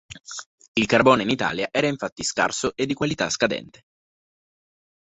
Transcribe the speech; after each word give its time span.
Il 0.73 0.87
carbone 0.87 1.21
in 1.21 1.29
Italia 1.29 1.67
era 1.69 1.85
infatti 1.85 2.23
scarso 2.23 2.75
e 2.75 2.87
di 2.87 2.95
qualità 2.95 3.29
scadente. 3.29 3.83